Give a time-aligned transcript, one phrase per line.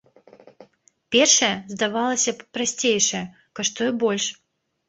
[1.15, 3.25] Першая, здавалася б, прасцейшая,
[3.61, 4.25] каштуе больш.